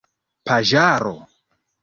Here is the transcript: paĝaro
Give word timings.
paĝaro 0.49 1.13